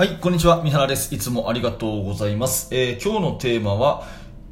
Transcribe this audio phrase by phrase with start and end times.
[0.00, 0.62] はい、こんにちは。
[0.62, 1.14] 三原です。
[1.14, 2.74] いつもありがとうございます。
[2.74, 4.04] えー今日のテーマは、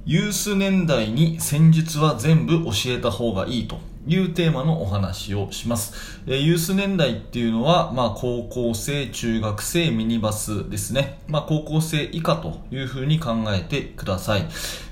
[0.04, 6.20] ユース年代に戦術は全部教えた方がいいというテーマのお話をします。
[6.26, 11.18] えーユース年代っていうのは、まあ、高校生、中学生、ミニバスですね。
[11.28, 14.46] まあ、高校生以下というふうに考えてください。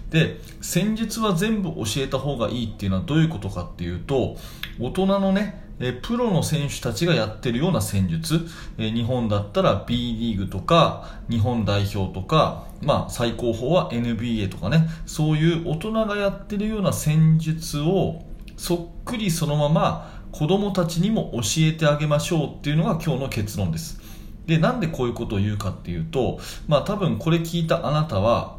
[0.09, 4.38] で、戦術は全部教えた方がいいっていうのはどういうことかっていうと、
[4.80, 8.46] 大人のね、えプロの選手たちがやってるような戦術、
[8.79, 18.22] え日本だったら B リーグとか、日本代表とか、まあ最高峰は NBA とかね、そういう大人がやってるような戦術を
[18.57, 24.00] そっくりそのまま子供たちにも教えてあげましょうっていうのが今日の結論です。
[24.46, 26.38] で、なんでこういうことを言うかっていうと、
[26.68, 28.57] まあ多分これ聞いたあなたは、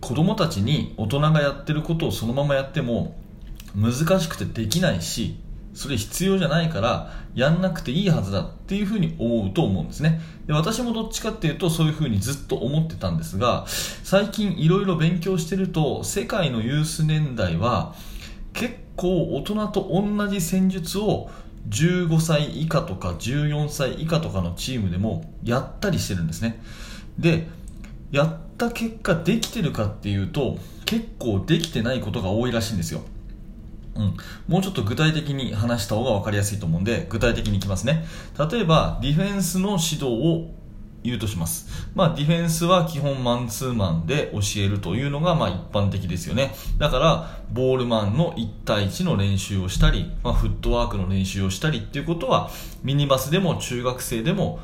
[0.00, 3.16] 子供たちに大人がやってることをそのままやっても
[3.74, 5.40] 難しくてできないし
[5.78, 10.20] それ必要じゃないからやんなくていいはずだっていうふうに思うと思うんですね。
[10.48, 17.94] で私もどっちかっていうとそういうふうにずっと思ってたんですが最近いろいろ勉強してると世界のユース年代は
[18.54, 21.30] 結構大人と同じ戦術を
[21.68, 26.60] 15歳以下とか14歳以下とかのチームでもやったりしてるんですね。
[27.20, 27.46] で
[28.10, 33.02] やった結果できてるかっていうと結構できてないことが多いらしいんですよ。
[33.98, 38.04] うん、もうちょっと具体的に話した方が分かりやすいと思うんで具体的にいきますね
[38.50, 40.58] 例えばディフェンスの指導を
[41.04, 41.88] 言うとします。
[41.94, 46.54] まあ、ディフェンスは基本マンツーマンで教えるというのがまあ一般的ですよね。
[46.78, 52.50] だから、ボールマンの1対1の練習をしたり、まあ、フットワークの練習をしたりっていうことは、
[52.82, 54.58] ミニバスでも中学生でも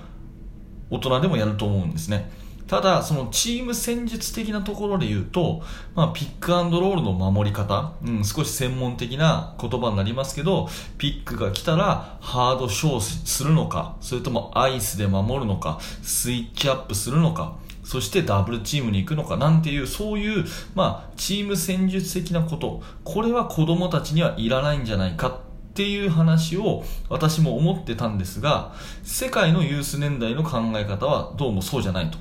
[0.90, 2.30] 大人でもやると思うんですね。
[2.66, 5.62] ただ、そのチーム戦術的なところで言うと、
[5.94, 25.32] まあ、ピックアンドロールの守り方、うん、少し専門的な言葉になりますけど、ピックが来たらハードショーするのか、それともアイスで守るのか、スイッチアップするのか、そしてダブルチームに行くのかなんていう、そういう、まあ、チーム戦術的なこと、これは子供たちにはいらないんじゃないかっ
[25.74, 28.72] ていう話を私も思ってたんですが、
[29.02, 32.16] 世界のユース年代の考え方はどうもそうじゃないと。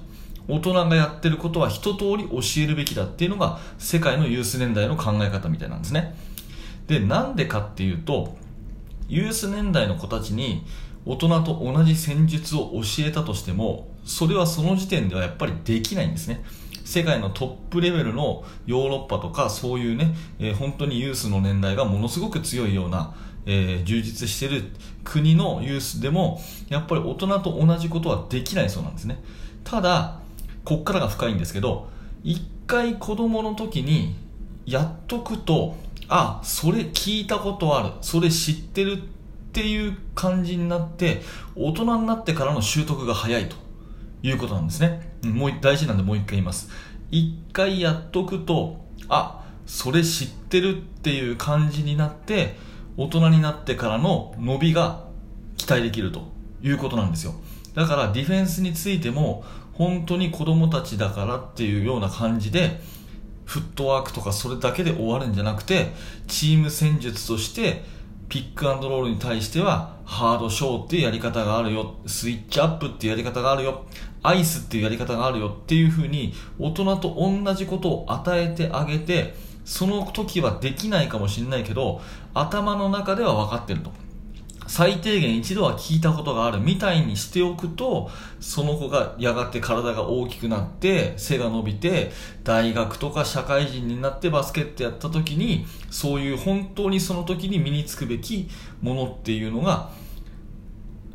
[0.48, 6.16] 大人がやってることは一通り教えるべきだっていうのが世界のユース年代の考え方みたいなんですね。
[6.88, 8.36] で、なんでかっていうと、
[9.08, 10.66] ユース年代の子たちに
[11.06, 16.44] 大人と同じ戦術を教えたとしても、それはその時点ではやっぱりできないんですね。
[16.86, 23.16] 世界のトップレベルのヨーロッパとかそういうね、えー本当にユースの年代がものすごく強いような、
[23.46, 24.64] えー充実してる
[25.04, 29.24] 国のユースでもやっぱり大人と同じことはできないそうなんですね。
[29.64, 30.20] ただ、
[30.66, 31.90] こっからが深いんですけど、
[32.24, 34.16] 一回子供の時に
[34.66, 35.76] やっとくと、
[36.08, 38.98] あ、それ聞いたことある、それ知ってるっ
[39.52, 41.22] ていう感じになって、
[41.56, 43.56] 大人になってからの習得が早いと
[44.22, 45.14] いうことなんですね。
[45.24, 46.70] もう大事なんでもう一回言います。
[47.12, 52.58] 一回やっとくと、あ、それ知ってるっていう感じになって、
[52.98, 55.06] 大人になってからの伸びが
[55.58, 56.32] 期待できると
[56.62, 57.34] いうことなんですよ。
[57.76, 62.80] だからディフェンスについても本当に子供たちだからっていうような感じで
[63.46, 65.92] フットワークとかそれだけで終わるんじゃなくて
[66.28, 67.84] チーム戦術として
[68.30, 73.86] ピックアンドロールに対してはハードショーっていうやり方があるよスイッチアップっていうやり方があるよ
[74.22, 79.36] アイスっていうやり方があるよっていう風に大人と同じことを与えてあげて
[79.66, 82.02] その時はできないかもしれないけど
[82.34, 83.92] 頭の中では分かってると。
[84.74, 92.12] 最低限一度は聞いたことがあるみたいにしておくとその子がやがて体が大きくなって背が伸びて
[92.44, 98.50] 大学とか社会人になってバスケットやった時にそういう本当にその時に身につくべき
[98.82, 99.92] ものっていうのが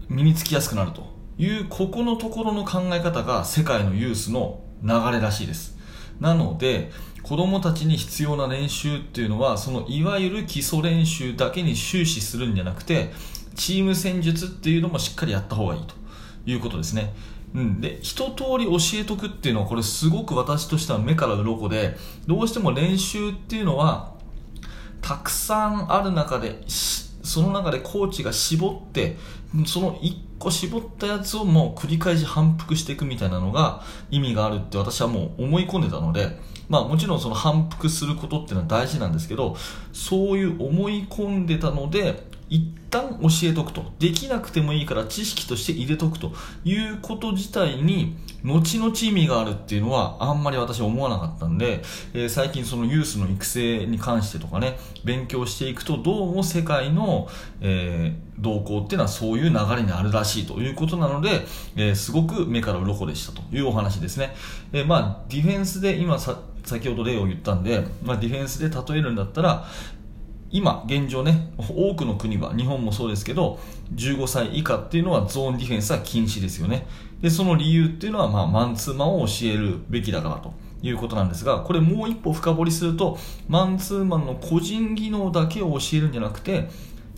[0.08, 5.76] 身につきやすくなるというここのところの考え方が世界のユースの流れらしいです。
[6.20, 6.92] なので
[7.24, 13.10] 子供たちに必要な練習っていうのはそのいわゆる基礎練習だけに終始するんじゃなくて
[13.58, 15.94] チーム戦術っていうのもしっかりやった方がいいと
[16.46, 17.12] いうことですね。
[17.54, 21.96] うん、で一通り教えとくっていうのはこれすごく私としては目から鱗で
[22.26, 24.14] どうしても練習っていうのは
[25.00, 29.16] たくさんある中でその中でコーチが絞って
[29.66, 36.38] その1個絞ったやつをもう繰り返し反復していくみたいなのが意味があるって私はもう思い込んでたので
[36.68, 39.56] まあもちろんその反復することっていうのは大事なんですけど
[39.92, 43.92] そういう思い込んでたので一旦教えとくと。
[43.98, 46.32] できなくてもいいから知識として入れとくと
[46.64, 51.82] いうこと自体に、後々意味があるっていうのはあんまり私思わなかったんで、
[52.14, 57.28] えー、最近そのユースの育成に関してとかね、勉強していくとどうも世界の、
[57.60, 61.44] えー、動向っていうのはそういう流れにあるらしいということなので、
[61.76, 64.34] えー、すごく目から鱗でしたというお話ですね。
[64.72, 69.66] えまあ、ディフェンスで今さ、先ほど例を言ったんで、まあ、ディフェンスで例えるんだったら、
[70.50, 73.58] 今、現状ね、多くの国は、日本もそうですけど、
[73.94, 76.86] 15歳以下っていうのはゾーンディフェンスは禁止ですよね。
[77.20, 83.18] で、その理由っていうのは、まあ、マンツーマンを教えるべきだからということなんですが、これもう一歩深掘りすると、
[83.48, 86.68] マンツーマンの個人技能だけを教えるんじゃなくて、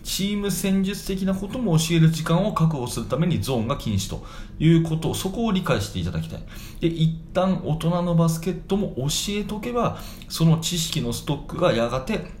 [0.03, 4.25] チーム戦術的なことも教える時間を確保するためにゾーンが禁止と
[4.59, 6.43] いうこと、そこを理解していただきたい。
[6.79, 12.40] で、一旦大人のバスケットも教えとけば、その知識のストックがやがて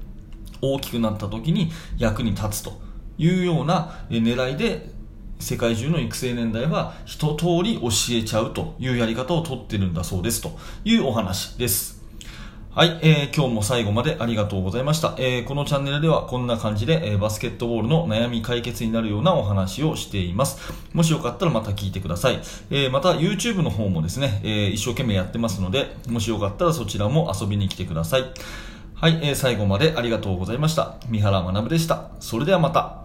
[0.61, 2.79] 大きくなった時に役に立つと
[3.17, 4.89] いうような狙いで
[5.39, 12.01] 世界中の育成年代は一通り教えちゃうというやり方をとってるんだそうですというお話です。
[12.73, 15.15] はい、えー、今日も最後までありがとうございました。
[15.17, 20.71] えー、このチャンネルではこんな感じで、えー、バスケットボールの悩み解決になるようなお話をしています。
[20.93, 22.39] もしよかったらまた聞いてください。
[22.69, 28.23] えー、また YouTube の方もですね、え、一生懸命やってますので、もしよかったらそちらも遊びに来てください。
[29.01, 30.93] はい、えー、最後までありがとうございました。
[31.09, 32.11] 三原学でした。
[32.19, 33.00] それではまた。